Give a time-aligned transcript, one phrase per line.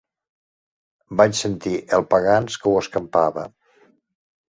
[1.21, 3.49] Vaig sentir el Pagans que ho escampava.